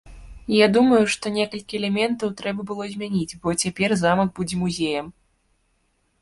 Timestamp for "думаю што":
0.77-1.31